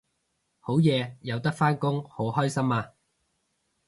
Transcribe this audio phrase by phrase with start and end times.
[0.59, 2.95] 好嘢有得返工好開心啊！